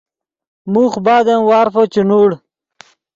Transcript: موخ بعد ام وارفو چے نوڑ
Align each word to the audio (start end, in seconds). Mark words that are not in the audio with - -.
موخ 0.73 0.93
بعد 1.05 1.25
ام 1.33 1.41
وارفو 1.49 1.83
چے 1.93 2.01
نوڑ 2.09 2.29